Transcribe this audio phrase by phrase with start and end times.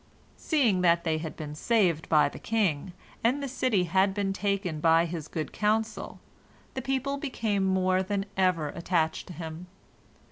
[0.39, 4.79] Seeing that they had been saved by the king, and the city had been taken
[4.79, 6.19] by his good counsel,
[6.73, 9.67] the people became more than ever attached to him.